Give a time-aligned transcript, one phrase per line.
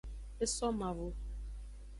[0.39, 1.07] E so mavo.